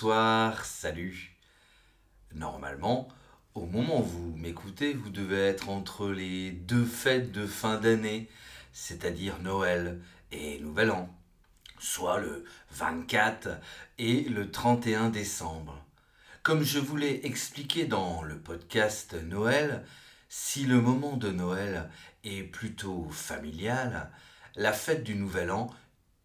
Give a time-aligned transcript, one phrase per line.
[0.00, 1.36] bonsoir, salut.
[2.32, 3.08] Normalement,
[3.56, 8.30] au moment où vous m'écoutez, vous devez être entre les deux fêtes de fin d'année,
[8.72, 10.00] c'est-à-dire Noël
[10.30, 11.12] et Nouvel An,
[11.80, 13.48] soit le 24
[13.98, 15.84] et le 31 décembre.
[16.44, 19.84] Comme je vous l'ai expliqué dans le podcast Noël,
[20.28, 21.90] si le moment de Noël
[22.22, 24.12] est plutôt familial,
[24.54, 25.68] la fête du Nouvel An,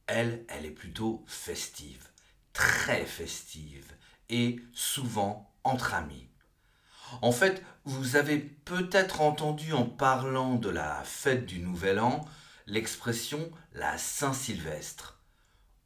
[0.05, 2.12] elle, elle est plutôt festive
[2.53, 3.91] très festive
[4.29, 6.27] et souvent entre amis.
[7.21, 12.25] En fait, vous avez peut-être entendu en parlant de la fête du Nouvel An
[12.65, 15.19] l'expression la Saint-Sylvestre.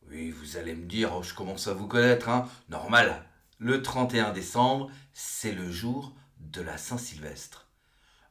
[0.10, 2.48] Oui, vous allez me dire, oh, je commence à vous connaître, hein.
[2.70, 3.26] Normal,
[3.60, 7.68] le 31 décembre, c'est le jour de la Saint-Sylvestre.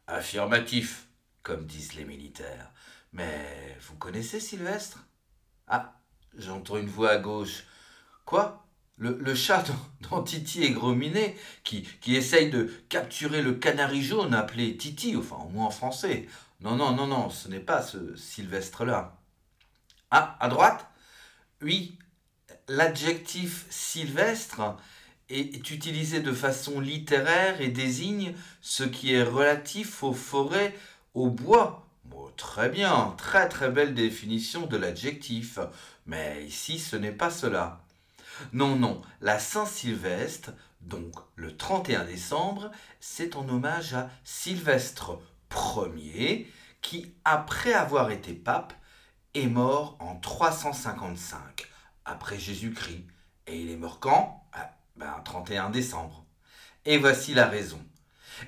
[0.07, 1.09] Affirmatif,
[1.43, 2.73] comme disent les militaires.
[3.13, 5.05] Mais vous connaissez Sylvestre?
[5.67, 6.01] Ah,
[6.39, 7.65] j'entends une voix à gauche.
[8.27, 8.63] Quoi?
[8.99, 9.65] Le, chat
[10.11, 15.37] dans, Titi et Grominet, qui, qui essaye de capturer le canari jaune appelé Titi, enfin
[15.37, 16.27] au moins en français.
[16.61, 19.17] Non, non, non, non, ce n'est pas ce Sylvestre-là.
[20.11, 20.89] Ah, à droite?
[21.63, 21.99] Oui,
[22.69, 24.77] l'adjectif sylvestre
[25.29, 30.75] est utilisé de façon littéraire et désigne ce qui est relatif aux forêts,
[31.15, 31.87] au bois.
[32.37, 35.59] très bien, très très belle définition de l'adjectif.
[36.07, 37.86] Mais ici, ce n'est pas cela.
[38.53, 42.71] Non, non, la Saint-Sylvestre, donc le 31 décembre,
[43.01, 45.19] c'est en hommage à Sylvestre
[45.97, 46.51] Ier,
[46.83, 48.73] qui, après avoir été pape,
[49.35, 51.67] est mort en 355
[52.05, 53.05] après Jésus-Christ.
[53.47, 54.45] Et il est mort quand?
[54.53, 56.25] Ah, ben, 31 décembre.
[56.85, 57.85] Et voici la raison.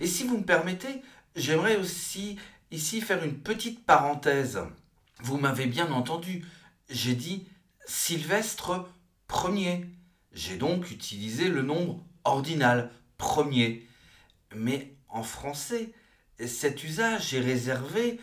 [0.00, 1.02] Et si vous me permettez,
[1.34, 2.38] j'aimerais aussi
[2.70, 4.60] ici faire une petite parenthèse.
[5.20, 6.44] Vous m'avez bien entendu,
[6.88, 7.46] j'ai dit
[7.86, 8.88] Sylvestre
[9.28, 9.86] premier.
[10.32, 13.86] J'ai donc utilisé le nombre ordinal, premier.
[14.56, 15.92] Mais en français,
[16.44, 18.18] cet usage est réservé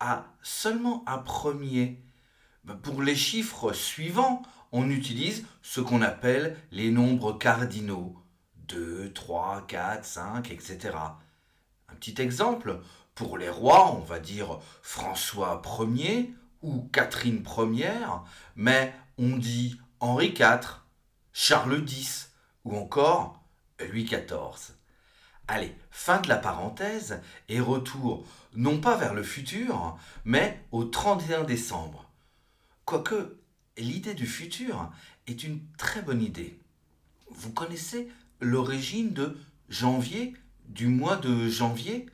[0.00, 2.02] à seulement un premier.
[2.82, 4.42] Pour les chiffres suivants,
[4.72, 8.14] on utilise ce qu'on appelle les nombres cardinaux.
[8.68, 10.90] 2, 3, 4, 5, etc.
[11.88, 12.80] Un petit exemple,
[13.14, 15.62] pour les rois, on va dire François
[15.94, 17.42] Ier ou Catherine
[17.72, 18.06] Ier,
[18.56, 20.82] mais on dit Henri IV,
[21.32, 22.32] Charles X
[22.64, 23.42] ou encore
[23.80, 24.74] Louis XIV.
[25.46, 31.44] Allez, fin de la parenthèse et retour non pas vers le futur, mais au 31
[31.44, 32.10] décembre.
[32.84, 33.38] Quoique
[33.76, 34.90] l'idée du futur
[35.26, 36.58] est une très bonne idée.
[37.30, 38.08] Vous connaissez
[38.40, 39.38] l'origine de
[39.68, 40.34] janvier,
[40.66, 42.06] du mois de janvier?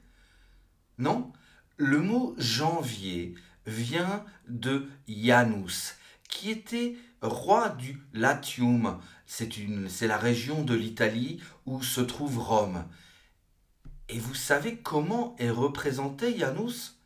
[0.99, 1.33] Non?
[1.77, 3.35] Le mot janvier
[3.67, 5.97] vient de Janus,
[6.35, 9.01] qui était roi du Latium.
[9.25, 12.85] C'est la région de l'Italie où se trouve Rome.
[14.09, 17.01] Et vous savez comment est représenté Janus?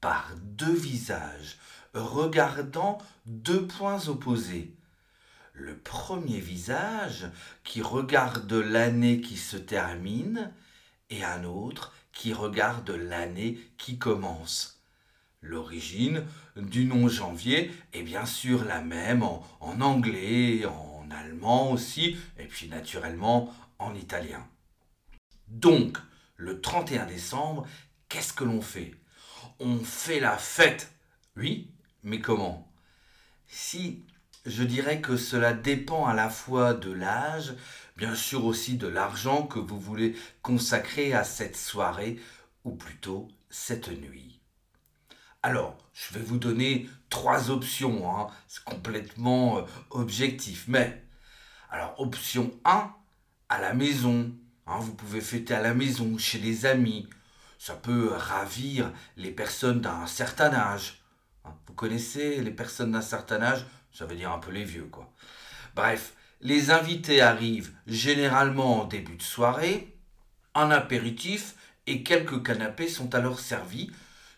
[0.00, 1.58] Par deux visages,
[1.92, 4.76] regardant deux points opposés.
[5.52, 7.26] Le premier visage
[7.64, 10.52] qui regarde l'année qui se termine
[11.10, 14.81] et un autre qui regarde l'année qui commence.
[15.42, 16.24] L'origine
[16.56, 19.42] du nom janvier est bien sûr la même en,
[19.80, 24.46] anglais, en allemand aussi, et puis naturellement en italien.
[25.48, 25.98] Donc,
[26.36, 27.66] le 31 décembre,
[28.08, 28.94] qu'est-ce que l'on fait?
[29.58, 30.92] On fait la fête.
[31.36, 31.72] Oui,
[32.04, 32.72] mais comment?
[33.48, 34.04] Si
[34.46, 37.54] je dirais que cela dépend à la fois de l'âge,
[37.96, 42.20] bien sûr aussi de l'argent que vous voulez consacrer à cette soirée,
[42.64, 44.41] ou plutôt cette nuit.
[45.44, 48.28] Alors, je vais vous donner trois options, hein.
[48.46, 50.66] c'est complètement euh, objectif.
[50.68, 51.02] Mais,
[51.68, 52.94] alors, option 1,
[53.48, 54.32] à la maison.
[54.68, 54.78] Hein.
[54.78, 57.08] vous pouvez fêter à la maison, chez les amis.
[57.58, 61.02] Ça peut ravir les personnes d'un certain âge.
[61.44, 61.50] Hein.
[61.66, 63.66] vous connaissez les personnes d'un certain âge?
[63.92, 65.12] Ça veut dire un peu les vieux, quoi.
[65.74, 69.96] Bref, les invités arrivent généralement en début de soirée.
[70.54, 71.56] Un apéritif
[71.88, 73.90] et quelques canapés sont alors servis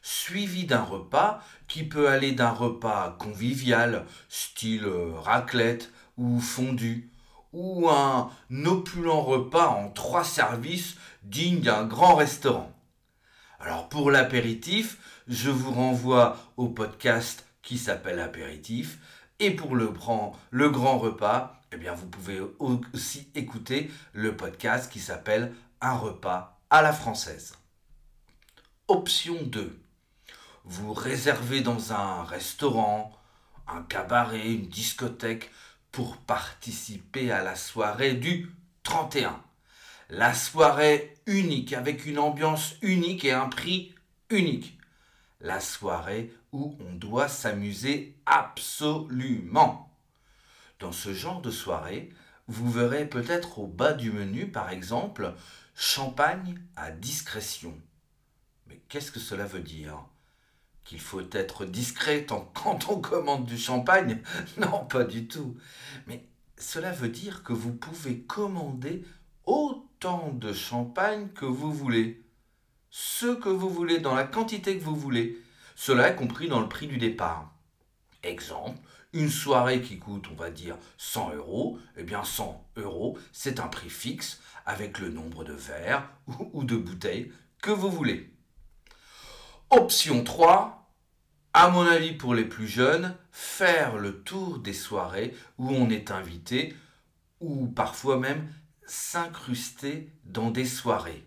[0.05, 7.11] suivi d'un repas qui peut aller d'un repas convivial, style euh, raclette ou fondu,
[7.55, 8.31] ou un
[8.67, 12.71] opulent repas en trois services digne d'un grand restaurant.
[13.59, 18.99] Alors pour l'apéritif, je vous renvoie au podcast qui s'appelle Apéritif.
[19.39, 20.37] Et pour le grand,
[20.99, 26.93] repas, eh bien vous pouvez aussi écouter le podcast qui s'appelle Un repas à la
[26.93, 27.55] française.
[28.87, 29.83] Option 2
[30.64, 33.12] vous réservez dans un restaurant,
[33.66, 35.50] un cabaret, une discothèque,
[35.93, 38.50] pour participer à la soirée du
[38.82, 39.40] 31.
[40.11, 43.94] La soirée unique avec une ambiance unique et un prix
[44.31, 44.78] unique.
[45.40, 49.93] La soirée où on doit s'amuser absolument.
[50.81, 52.10] Dans ce genre de soirée,
[52.49, 55.34] vous verrez peut-être au bas du menu, par exemple,
[55.75, 57.75] champagne à discrétion.
[58.67, 60.05] Mais qu'est-ce que cela veut dire?
[60.84, 64.20] Qu'il faut être discret quand on commande du champagne
[64.58, 65.56] Non, pas du tout.
[66.06, 66.25] Mais
[66.56, 69.04] cela veut dire que vous pouvez commander
[69.46, 72.22] autant de champagne que vous voulez.
[72.90, 75.38] Ce que vous voulez, dans la quantité que vous voulez.
[75.76, 77.52] Cela est compris dans le prix du départ.
[78.22, 78.78] Exemple,
[79.12, 83.69] une soirée qui coûte, on va dire, 100 euros, eh bien 100 euros, c'est un
[83.69, 86.08] prix fixe avec le nombre de verres
[86.52, 88.33] ou de bouteilles que vous voulez.
[89.70, 90.90] Option 3,
[91.52, 96.11] à mon avis pour les plus jeunes, faire le tour des soirées où on est
[96.11, 96.76] invité
[97.40, 98.46] ou parfois même
[98.87, 101.26] s'incruster dans des soirées.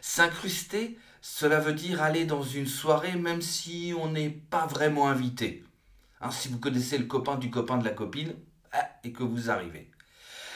[0.00, 5.64] S'incruster, cela veut dire aller dans une soirée même si on n'est pas vraiment invité.
[6.20, 8.34] Hein, si vous connaissez le copain du copain de la copine,
[8.72, 9.90] ah, et que vous arrivez.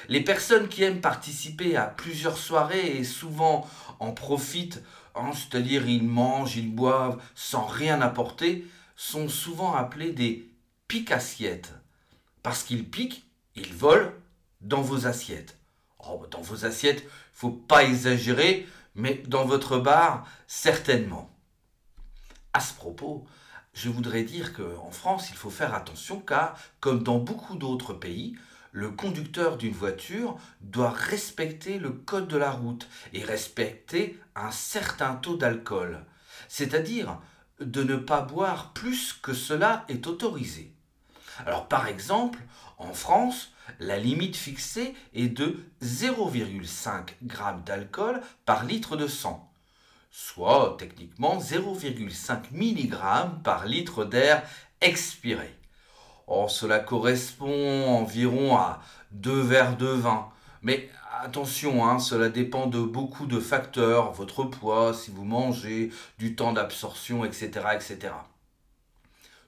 [0.08, 3.68] Les personnes qui aiment participer à plusieurs soirées et souvent
[3.98, 4.82] en profitent,
[5.14, 8.66] hein, c'est-à-dire ils mangent, ils boivent sans rien apporter,
[8.96, 10.48] sont souvent appelés des
[10.88, 11.72] pique-assiettes.
[12.42, 13.24] Parce qu'ils piquent,
[13.56, 14.12] ils volent
[14.60, 15.56] dans vos assiettes.
[15.98, 21.30] Oh, dans vos assiettes, il faut pas exagérer, mais dans votre bar, certainement.
[22.52, 23.26] À ce propos,
[23.72, 28.36] je voudrais dire qu'en France, il faut faire attention car, comme dans beaucoup d'autres pays,
[28.74, 35.14] le conducteur d'une voiture doit respecter le code de la route et respecter un certain
[35.14, 36.04] taux d'alcool,
[36.48, 37.20] c'est-à-dire
[37.60, 40.74] de ne pas boire plus que cela est autorisé.
[41.46, 42.40] Alors par exemple,
[42.76, 49.50] en France, la limite fixée est de 0,5 g d'alcool par litre de sang
[50.16, 54.48] soit techniquement 0,5 mg par litre d'air
[54.80, 55.52] expiré.
[56.26, 58.82] Or, cela correspond environ à
[59.12, 60.30] 2 verres de vin.
[60.62, 60.88] Mais
[61.20, 66.52] attention, hein, cela dépend de beaucoup de facteurs, votre poids, si vous mangez, du temps
[66.52, 68.14] d'absorption, etc., etc.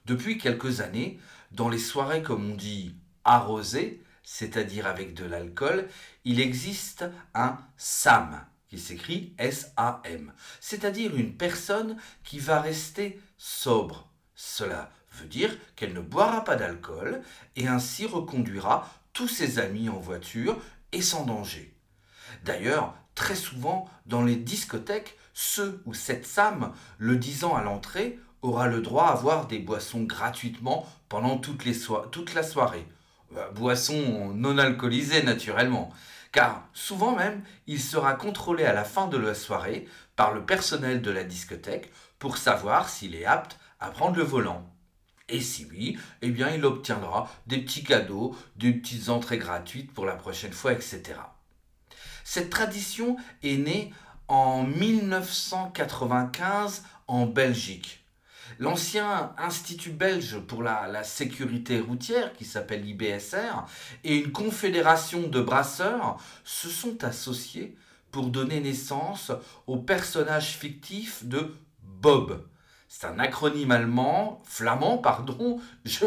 [0.05, 1.19] Depuis quelques années,
[1.51, 5.87] dans les soirées comme on dit arrosées, c'est-à-dire avec de l'alcool,
[6.25, 14.09] il existe un SAM, qui s'écrit S-A-M, c'est-à-dire une personne qui va rester sobre.
[14.35, 17.21] Cela veut dire qu'elle ne boira pas d'alcool
[17.55, 20.57] et ainsi reconduira tous ses amis en voiture
[20.91, 21.73] et sans danger.
[22.43, 28.67] D'ailleurs, très souvent, dans les discothèques, ceux ou cette Sam, le disant à l'entrée, aura
[28.67, 32.87] le droit à avoir des boissons gratuitement pendant toute la soirée.
[33.35, 35.91] Euh, boissons non alcoolisées naturellement
[36.31, 41.01] car souvent même, il sera contrôlé à la fin de la soirée par le personnel
[41.01, 44.63] de la discothèque pour savoir s'il est apte à prendre le volant.
[45.29, 50.05] Et si oui, eh bien il obtiendra des petits cadeaux, des petites entrées gratuites pour
[50.05, 51.19] la prochaine fois, etc.
[52.23, 53.91] Cette tradition est née
[54.27, 58.03] en 1995 en Belgique.
[58.59, 63.65] L'ancien Institut belge pour la, sécurité routière, qui s'appelle IBSR,
[64.03, 67.77] et une confédération de brasseurs se sont associés
[68.11, 69.31] pour donner naissance
[69.67, 72.47] au personnage fictif de Bob.
[72.99, 76.05] C'est un acronyme allemand, flamand, pardon, je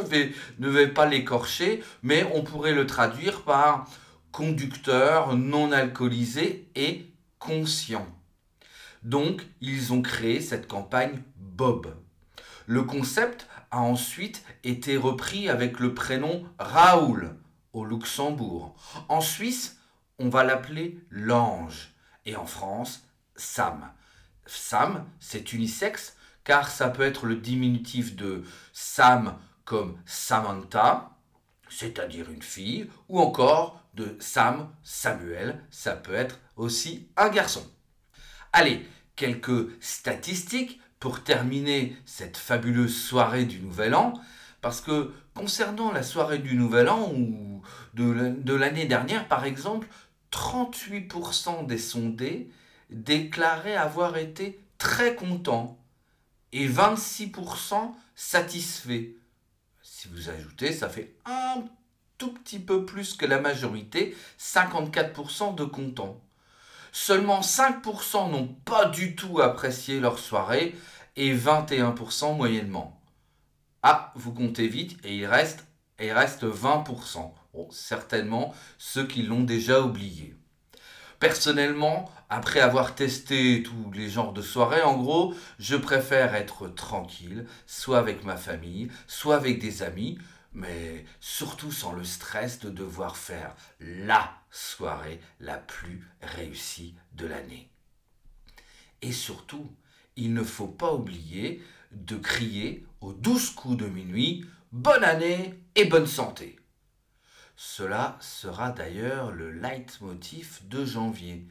[0.58, 3.88] ne vais pas l'écorcher, mais on pourrait le traduire par
[4.32, 7.06] conducteur non alcoolisé et
[7.38, 8.08] conscient.
[9.04, 11.94] Donc, ils ont créé cette campagne Bob.
[12.66, 17.36] Le concept a ensuite été repris avec le prénom Raoul
[17.72, 18.74] au Luxembourg.
[19.08, 19.78] En Suisse,
[20.18, 21.92] on va l'appeler l'ange.
[22.26, 23.06] Et en France,
[23.36, 23.92] Sam.
[24.44, 26.16] Sam, c'est unisexe
[26.50, 28.42] car ça peut être le diminutif de
[28.72, 31.16] Sam comme Samantha,
[31.68, 37.64] c'est-à-dire une fille, ou encore de Sam, Samuel, ça peut être aussi un garçon.
[38.52, 44.14] Allez, quelques statistiques pour terminer cette fabuleuse soirée du Nouvel An,
[44.60, 47.62] parce que concernant la soirée du Nouvel An ou
[47.94, 49.86] de l'année dernière, par exemple,
[50.32, 52.50] 38% des sondés
[52.90, 55.79] déclaraient avoir été très contents
[56.52, 59.14] et 26% satisfaits.
[59.82, 61.64] Si vous ajoutez, ça fait un
[62.18, 66.20] tout petit peu plus que la majorité, 54% de contents.
[66.92, 70.76] Seulement 5% n'ont pas du tout apprécié leur soirée
[71.16, 73.00] et 21% moyennement.
[73.82, 75.66] Ah, vous comptez vite et il reste,
[76.00, 77.32] il reste 20%.
[77.70, 80.34] certainement ceux qui l'ont déjà oublié.
[81.18, 87.44] Personnellement, après avoir testé tous les genres de soirées, en gros, je préfère être tranquille,
[87.66, 90.16] soit avec ma famille, soit avec des amis,
[90.52, 97.68] mais surtout sans le stress de devoir faire la soirée la plus réussie de l'année.
[99.02, 99.68] Et surtout,
[100.14, 105.86] il ne faut pas oublier de crier aux douze coups de minuit Bonne année et
[105.86, 106.60] bonne santé.
[107.56, 111.44] Cela sera d'ailleurs le leitmotiv de janvier.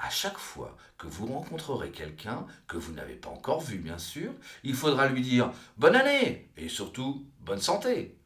[0.00, 4.32] À chaque fois que vous rencontrerez quelqu'un que vous n'avez pas encore vu, bien sûr,
[4.62, 8.18] il faudra lui dire bonne année et surtout bonne santé.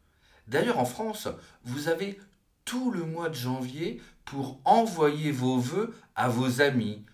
[0.47, 1.29] D'ailleurs, en France,
[1.65, 2.19] vous avez
[2.65, 7.05] tout le mois de janvier pour envoyer vos vœux à vos amis,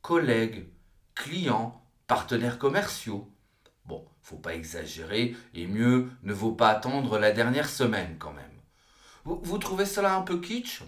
[0.00, 0.68] collègues,
[1.14, 3.30] clients, partenaires commerciaux.
[3.84, 8.44] Bon, faut pas exagérer et mieux ne vaut pas attendre la dernière semaine quand même.
[9.24, 10.82] Vous, trouvez cela un peu kitsch?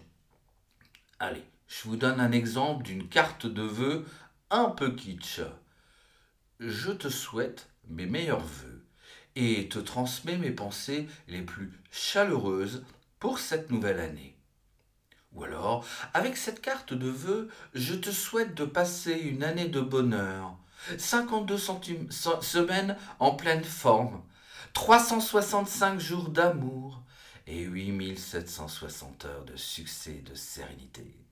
[1.21, 1.45] Allez,
[1.75, 4.07] je vous donne un exemple d'une carte de vœux
[4.51, 5.41] un peu kitsch.
[6.61, 8.85] Je te souhaite mes meilleurs vœux
[9.35, 12.85] et te transmets mes pensées les plus chaleureuses
[13.19, 14.37] pour cette nouvelle année.
[15.33, 19.81] Ou alors, avec cette carte de vœux, je te souhaite de passer une année de
[19.81, 20.57] bonheur,
[20.97, 24.23] 52 semaines en pleine forme,
[24.75, 27.03] 365 jours d'amour,
[27.49, 31.24] et 8760 heures de succès et de sérénité.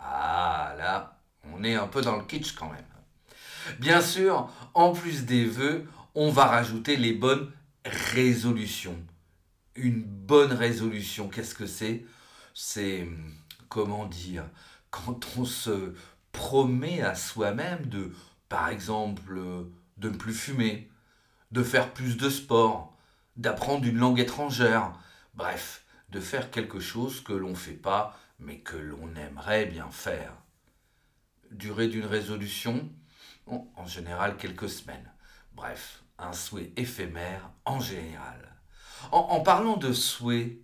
[0.00, 1.20] Ah là,
[1.52, 2.84] on est un peu dans le kitsch quand même.
[3.78, 7.52] Bien sûr, en plus des vœux, on va rajouter les bonnes
[7.84, 8.98] résolutions.
[9.74, 12.04] Une bonne résolution, qu'est-ce que c'est?
[12.54, 13.08] C'est,
[13.68, 14.44] comment dire,
[14.90, 15.94] quand on se
[16.32, 18.12] promet à soi-même de,
[18.48, 19.40] par exemple,
[19.96, 20.90] de ne plus fumer,
[21.52, 22.96] de faire plus de sport,
[23.36, 24.92] d'apprendre une langue étrangère,
[25.38, 29.90] Bref, de faire quelque chose que l'on ne fait pas, mais que l'on aimerait bien
[29.90, 30.32] faire.
[31.50, 32.88] Durée d'une résolution
[33.46, 35.10] En général quelques semaines.
[35.54, 38.56] Bref, un souhait éphémère en général.
[39.12, 40.58] En, parlant de souhait,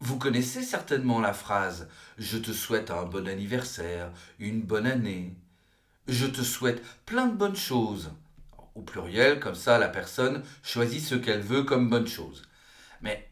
[0.00, 1.84] vous connaissez certainement la phrase⁇
[2.16, 5.36] Je te souhaite un bon anniversaire, une bonne année⁇
[6.12, 8.12] Je te souhaite plein de bonnes choses.
[8.74, 12.48] Au pluriel, comme ça la personne choisit ce qu'elle veut comme bonne chose.
[13.02, 13.28] Mais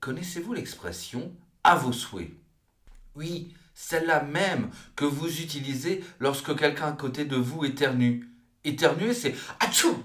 [0.00, 1.32] Connaissez-vous l'expression
[1.64, 2.30] à vos souhaits
[3.16, 8.28] Oui, celle-là même que vous utilisez lorsque quelqu'un à côté de vous éternue.
[8.62, 9.96] Éternuer, c'est Atchou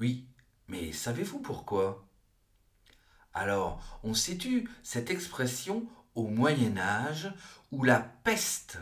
[0.00, 0.26] Oui,
[0.68, 2.06] mais savez-vous pourquoi?
[3.32, 7.32] Alors, on situe cette expression au Moyen Âge
[7.70, 8.78] où la peste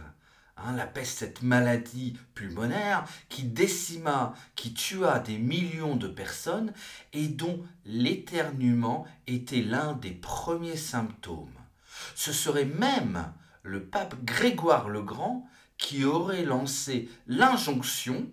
[0.60, 6.72] Hein, la peste, cette maladie pulmonaire qui décima, qui tua des millions de personnes
[7.12, 11.52] et dont l'éternuement était l'un des premiers symptômes.
[12.14, 18.28] Ce serait même le pape Grégoire le Grand qui aurait lancé l'injonction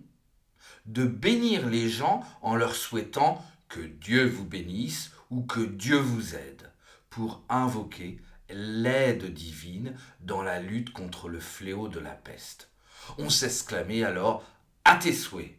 [0.86, 6.34] de bénir les gens en leur souhaitant que Dieu vous bénisse ou que Dieu vous
[6.34, 6.70] aide,
[7.10, 12.70] pour invoquer l'aide divine dans la lutte contre le fléau de la peste.
[13.18, 14.44] On s'exclamait alors
[14.84, 15.58] à tes souhaits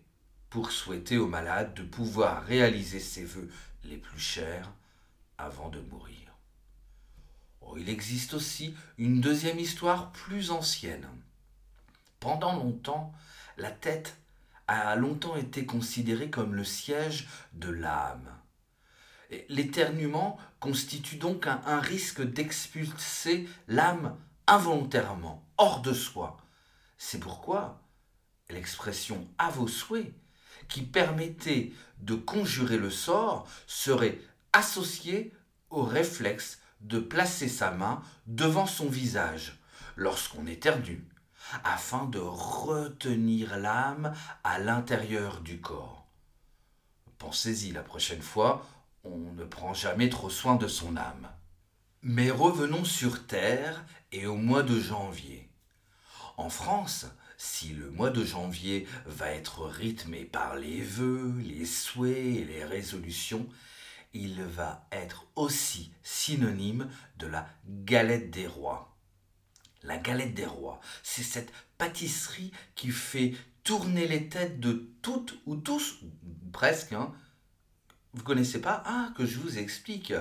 [0.50, 3.50] pour souhaiter aux malades de pouvoir réaliser ses vœux
[3.84, 4.72] les plus chers
[5.38, 6.27] avant de mourir.
[7.70, 11.08] Oh, il existe aussi une deuxième histoire plus ancienne.
[12.20, 13.14] Pendant longtemps,
[13.58, 14.18] la tête
[14.68, 18.30] a longtemps été considérée comme le siège de l'âme.
[19.50, 26.38] L'éternuement constitue donc un, risque d'expulser l'âme involontairement, hors de soi.
[26.98, 27.82] C'est pourquoi
[28.50, 30.14] l'expression à vos souhaits,
[30.70, 34.20] qui permettait de conjurer le sort, serait
[34.54, 35.34] associée
[35.70, 39.60] au réflexe de placer sa main devant son visage
[39.96, 41.04] lorsqu'on éternue,
[41.64, 46.06] afin de retenir l'âme à l'intérieur du corps.
[47.18, 48.66] Pensez-y la prochaine fois
[49.04, 51.30] on ne prend jamais trop soin de son âme.
[52.02, 55.50] Mais revenons sur Terre et au mois de janvier.
[56.38, 57.08] En France,
[57.38, 62.64] si le mois de janvier va être rythmé par les vœux, les souhaits et les
[62.64, 63.48] résolutions,
[64.18, 68.96] il va être aussi synonyme de la galette des rois.
[69.84, 73.34] La galette des rois, c'est cette pâtisserie qui fait
[73.64, 76.00] tourner les têtes de toutes ou tous,
[76.52, 77.14] presque, hein,
[78.14, 78.82] vous connaissez pas?
[78.86, 80.14] Ah, que je vous explique.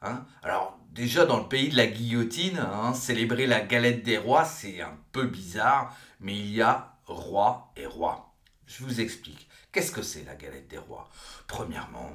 [0.00, 4.44] Hein Alors, déjà dans le pays de la guillotine, hein, célébrer la galette des rois,
[4.44, 8.34] c'est un peu bizarre, mais il y a roi et roi.
[8.66, 9.48] Je vous explique.
[9.72, 11.10] Qu'est-ce que c'est la galette des rois?
[11.46, 12.12] Premièrement,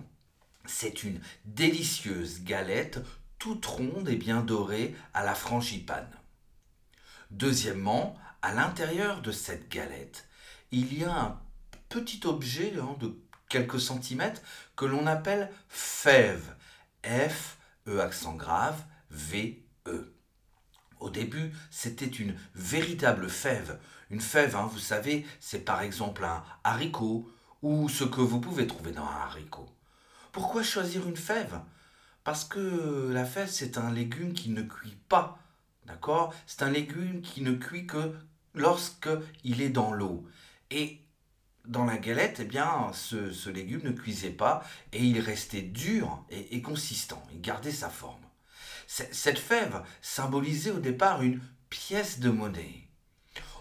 [0.69, 2.99] c'est une délicieuse galette
[3.39, 6.09] toute ronde et bien dorée à la frangipane.
[7.31, 10.27] Deuxièmement, à l'intérieur de cette galette,
[10.71, 11.41] il y a un
[11.89, 13.17] petit objet hein, de
[13.49, 14.41] quelques centimètres
[14.75, 16.55] que l'on appelle fève.
[17.05, 17.57] F,
[17.87, 20.13] E accent grave, V, E.
[20.99, 23.79] Au début, c'était une véritable fève.
[24.09, 28.67] Une fève, hein, vous savez, c'est par exemple un haricot ou ce que vous pouvez
[28.67, 29.69] trouver dans un haricot.
[30.31, 31.59] Pourquoi choisir une fève?
[32.23, 35.39] Parce que la fève, c'est un légume qui ne cuit pas.
[35.85, 36.33] D'accord?
[36.45, 38.13] C'est un légume qui ne cuit que
[38.53, 40.27] lorsqu'il est dans l'eau.
[40.69, 40.99] Et
[41.65, 46.55] dans la galette, eh bien, ce, légume ne cuisait pas et il restait dur et,
[46.55, 47.23] et consistant.
[47.33, 48.21] Il gardait sa forme.
[48.87, 52.87] Cette fève symbolisait au départ une pièce de monnaie.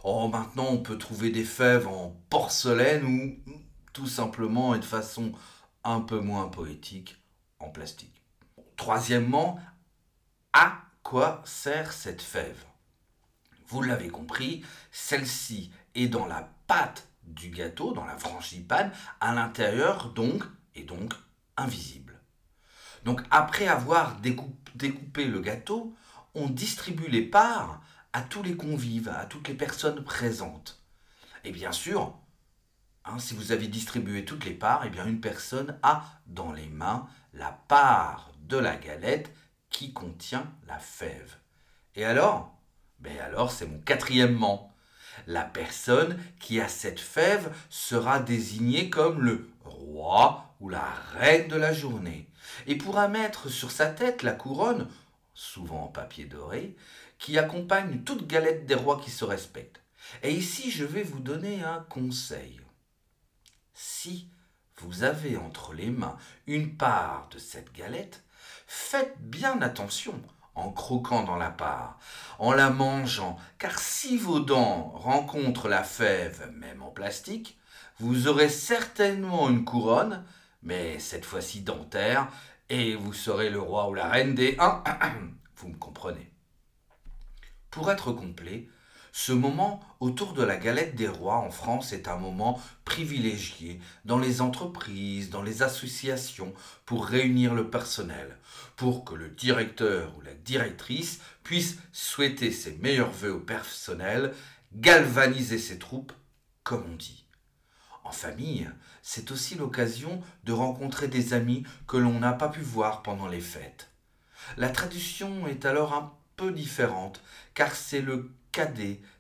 [0.04, 3.52] Oh, maintenant on peut trouver des fèves en porcelaine ou
[3.92, 5.32] tout simplement et de façon
[5.88, 7.16] un peu moins poétique
[7.58, 8.22] en plastique.
[8.76, 9.58] Troisièmement,
[10.52, 12.62] à quoi sert cette fève?
[13.68, 20.10] Vous l'avez compris, celle-ci est dans la pâte du gâteau, dans la frangipane, à l'intérieur
[20.12, 21.14] donc, et donc
[21.56, 22.20] invisible.
[23.04, 25.96] Donc après avoir découpé le gâteau,
[26.34, 27.80] on distribue les parts
[28.12, 30.82] à tous les convives, à toutes les personnes présentes.
[31.44, 32.18] Et bien sûr,
[33.08, 36.68] hein, si vous avez distribué toutes les parts, eh bien une personne a dans les
[36.68, 39.32] mains la part de la galette
[39.70, 41.36] qui contient la fève.
[41.94, 42.54] Et alors?
[43.00, 44.74] Ben alors c'est mon quatrièmement.
[45.26, 51.56] La personne qui a cette fève sera désignée comme le roi ou la reine de
[51.56, 52.28] la journée,
[52.66, 54.88] et pourra mettre sur sa tête la couronne,
[55.34, 56.76] souvent en papier doré,
[57.18, 59.82] qui accompagne toute galette des rois qui se respectent.
[60.22, 62.60] Et ici, je vais vous donner un conseil.
[63.80, 64.28] Si
[64.78, 66.16] vous avez entre les mains
[66.48, 68.24] une part de cette galette,
[68.66, 70.20] faites bien attention
[70.56, 72.00] en croquant dans la part,
[72.40, 77.56] en la mangeant, car si vos dents rencontrent la fève, même en plastique,
[78.00, 80.24] vous aurez certainement une couronne,
[80.64, 82.26] mais cette fois-ci dentaire,
[82.70, 84.58] et vous serez le roi ou la reine des...
[85.56, 86.32] vous me comprenez?
[87.70, 88.68] Pour être complet,
[89.12, 94.18] ce moment autour de la galette des rois en France est un moment privilégié dans
[94.18, 98.36] les entreprises, dans les associations, pour réunir le personnel,
[98.76, 104.34] pour que le directeur ou la directrice puisse souhaiter ses meilleurs voeux au personnel,
[104.74, 106.12] galvaniser ses troupes,
[106.62, 107.24] comme on dit.
[108.04, 108.70] En famille,
[109.02, 113.40] c'est aussi l'occasion de rencontrer des amis que l'on n'a pas pu voir pendant les
[113.40, 113.90] fêtes.
[114.56, 117.22] La tradition est alors un peu différente,
[117.54, 118.32] car c'est le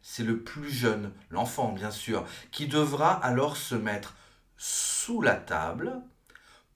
[0.02, 4.16] c'est le plus jeune, l'enfant bien sûr, qui devra alors se mettre
[4.56, 6.00] sous la table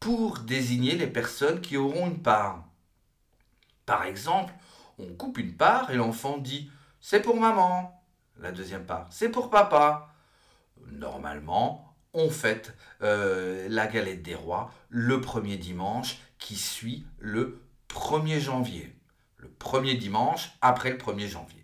[0.00, 2.64] pour désigner les personnes qui auront une part.
[3.86, 4.52] Par exemple,
[4.98, 6.70] on coupe une part et l'enfant dit
[7.00, 8.00] c'est pour maman.
[8.38, 10.14] La deuxième part, c'est pour papa.
[10.90, 18.40] Normalement, on fête euh, la galette des rois le premier dimanche qui suit le 1er
[18.40, 18.94] janvier.
[19.36, 21.61] Le premier dimanche après le 1er janvier.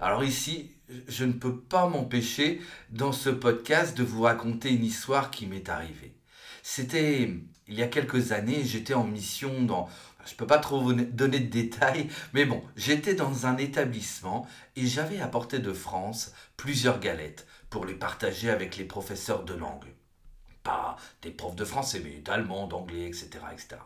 [0.00, 0.72] Alors ici,
[1.08, 5.68] je ne peux pas m'empêcher dans ce podcast de vous raconter une histoire qui m'est
[5.68, 6.14] arrivée.
[6.62, 7.30] C'était
[7.68, 9.88] il y a quelques années, j'étais en mission dans...
[10.24, 14.86] Je ne peux pas trop donner de détails, mais bon, j'étais dans un établissement et
[14.86, 19.86] j'avais apporté de France plusieurs galettes pour les partager avec les professeurs de langue.
[20.64, 23.76] Pas des profs de français, mais d'allemand, d'anglais, etc., etc.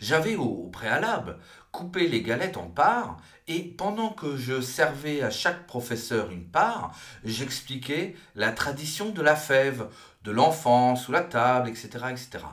[0.00, 1.38] J'avais au, préalable
[1.72, 3.16] coupé les galettes en parts
[3.48, 9.34] et pendant que je servais à chaque professeur une part, j'expliquais la tradition de la
[9.34, 9.88] fève,
[10.22, 12.44] de l'enfant sous la table, etc., etc.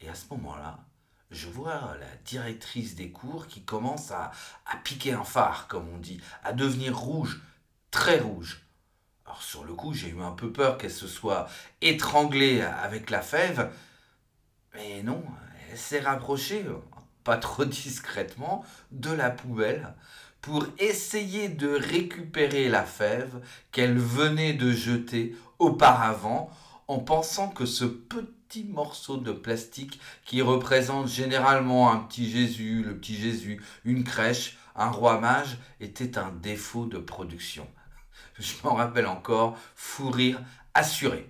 [0.00, 0.80] Et à ce moment-là,
[1.30, 4.32] je vois la directrice des cours qui commence à,
[4.66, 7.40] à piquer un phare, comme on dit, à devenir rouge,
[7.90, 8.62] très rouge.
[9.24, 11.48] Alors sur le coup, j'ai eu un peu peur qu'elle se soit
[11.80, 13.72] étranglée avec la fève,
[14.74, 15.24] mais non,
[15.74, 16.64] s'est rapprochée,
[17.34, 19.92] trop discrètement, de la poubelle
[20.46, 23.40] pour essayer de récupérer la fève
[23.72, 26.50] qu'elle venait de jeter auparavant
[26.86, 32.96] en pensant que ce petit morceau de plastique qui représente généralement un petit Jésus, le
[32.96, 37.66] petit Jésus, une crèche, un roi mage, était un défaut de production.
[38.38, 40.40] Je m'en rappelle encore, fou rire
[40.74, 41.28] assuré.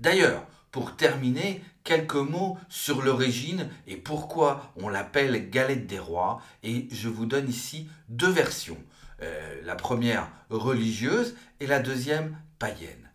[0.00, 6.42] D'ailleurs, pour terminer, quelques mots sur l'origine et pourquoi on l'appelle galette des rois.
[6.62, 8.76] Et je vous donne ici deux versions.
[9.22, 13.10] Euh, la première religieuse et la deuxième païenne.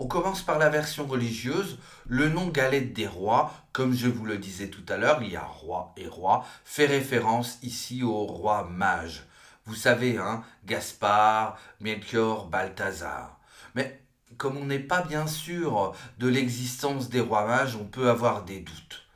[0.00, 1.78] On commence par la version religieuse.
[2.08, 5.36] Le nom galette des rois, comme je vous le disais tout à l'heure, il y
[5.36, 9.24] a roi et roi, fait référence ici au roi mage.
[9.66, 13.38] Vous savez, hein, Gaspard, Melchior, Balthazar.
[13.74, 14.03] Mais
[14.36, 18.60] comme on n'est pas bien sûr de l'existence des rois mages, on peut avoir des
[18.60, 19.06] doutes.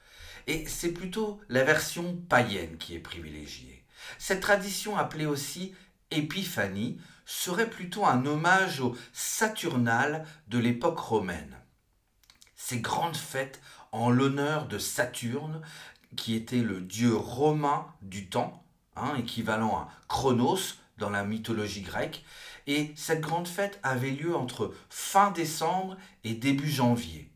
[0.46, 3.84] Et c'est plutôt la version païenne qui est privilégiée.
[4.18, 5.74] Cette tradition appelée aussi
[6.10, 11.54] Épiphanie serait plutôt un hommage au Saturnal de l'époque romaine.
[12.56, 13.60] Ces grandes fêtes
[13.92, 15.60] en l'honneur de Saturne,
[16.16, 18.64] qui était le dieu romain du temps,
[18.96, 22.24] hein, équivalent à Chronos dans la mythologie grecque,
[22.66, 27.30] et cette grande fête avait lieu entre fin décembre et début janvier.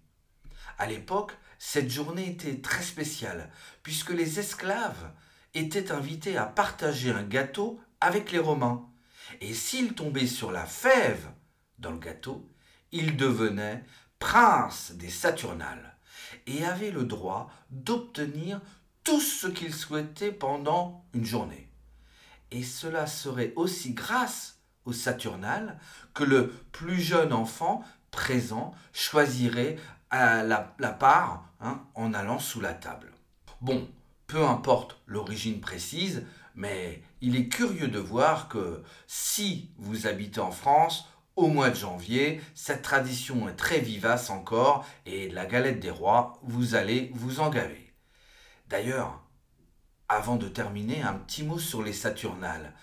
[0.79, 3.51] À l'époque, cette journée était très spéciale,
[3.83, 5.13] puisque les esclaves
[5.55, 8.89] étaient invités à partager un gâteau avec les Romains.
[9.41, 11.31] Et s'ils tombaient sur la fève
[11.79, 12.49] dans le gâteau,
[12.91, 13.85] ils devenaient
[14.19, 15.97] princes des Saturnales
[16.47, 18.61] et avaient le droit d'obtenir
[19.05, 21.72] tout ce qu'ils souhaitaient pendant une journée.
[22.53, 25.79] Et cela serait aussi grâce au Saturnal
[26.13, 29.77] que le plus jeune enfant présent choisirait
[30.11, 30.61] à la,
[30.93, 33.11] part hein, en allant sous la table.
[33.63, 33.89] Bon,
[34.27, 40.51] peu importe l'origine précise, mais il est curieux de voir que si vous habitez en
[40.51, 45.91] France, au mois de janvier, cette tradition est très vivace encore et la galette des
[45.91, 47.95] rois, vous allez vous en gaver.
[48.69, 49.22] D'ailleurs,
[50.13, 52.75] avant de terminer, un petit mot sur les Saturnales.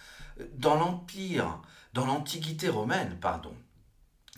[0.57, 1.61] Dans l'Empire,
[1.93, 3.55] dans l'Antiquité romaine, pardon,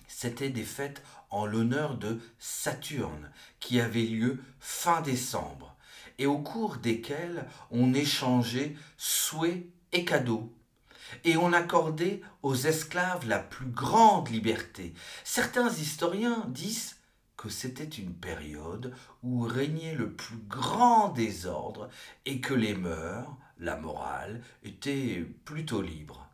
[0.08, 5.76] c'était des fêtes en l'honneur de Saturne qui avaient lieu fin décembre
[6.18, 10.54] et au cours desquelles on échangeait souhaits et cadeaux.
[11.24, 14.94] Et on accordait aux esclaves la plus grande liberté.
[15.24, 16.98] Certains historiens disent
[17.42, 21.90] que c'était une période où régnait le plus grand désordre
[22.26, 26.30] et que les mœurs, la morale, étaient plutôt libres,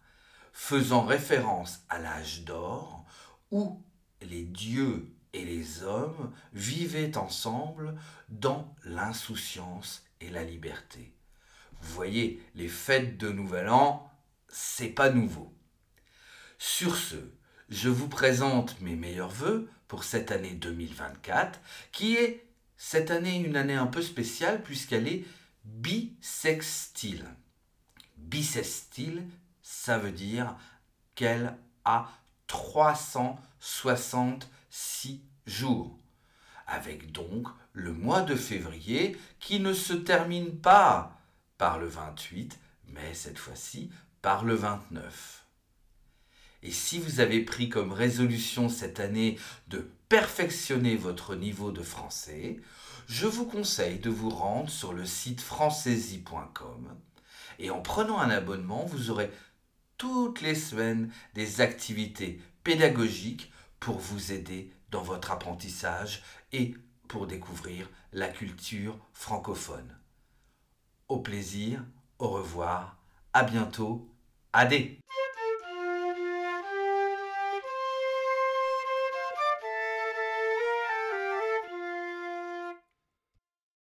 [0.52, 3.06] faisant référence à l'âge d'or
[3.52, 3.82] où
[4.22, 7.96] les dieux et les hommes vivaient ensemble
[8.28, 11.14] dans l'insouciance et la liberté.
[11.80, 14.12] Vous voyez, les fêtes de Nouvel An,
[14.50, 15.56] c'est pas nouveau.
[16.58, 17.16] Sur ce,
[17.70, 21.60] je vous présente mes meilleurs voeux pour cette année 2024,
[21.92, 22.46] qui est
[22.78, 25.24] cette année une année un peu spéciale puisqu'elle est
[25.64, 27.26] bisextile.
[28.18, 29.26] Bisextile,
[29.62, 30.58] ça veut dire
[31.16, 32.12] qu'elle a
[32.48, 35.98] 366 jours,
[36.66, 41.20] avec donc le mois de février qui ne se termine pas
[41.58, 45.47] par le 28, mais cette fois-ci par le 29.
[46.68, 52.58] Et si vous avez pris comme résolution cette année de perfectionner votre niveau de français,
[53.08, 56.94] je vous conseille de vous rendre sur le site françaisie.com
[57.58, 59.32] et en prenant un abonnement, vous aurez
[59.98, 63.50] toutes les semaines des activités pédagogiques
[63.80, 66.76] pour vous aider dans votre apprentissage et
[67.08, 69.98] pour découvrir la culture francophone.
[71.08, 71.82] Au plaisir,
[72.20, 72.98] au revoir,
[73.32, 74.14] à bientôt,
[74.52, 75.00] adé